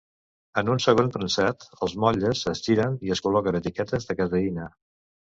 En 0.59 0.69
un 0.75 0.79
segon 0.83 1.09
premsat, 1.17 1.65
els 1.87 1.93
motlles 2.03 2.41
es 2.51 2.61
giren 2.67 2.95
i 3.09 3.13
es 3.17 3.21
col·loquen 3.27 3.59
etiquetes 3.59 4.09
de 4.09 4.15
caseïna. 4.23 4.65